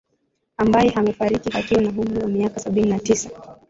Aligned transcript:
ambaye 0.61 0.89
amefariki 0.99 1.49
akiwa 1.57 1.81
na 1.81 1.89
umri 2.01 2.17
wa 2.19 2.27
miaka 2.35 2.59
sabini 2.59 2.89
na 2.89 2.99
tisa 3.05 3.29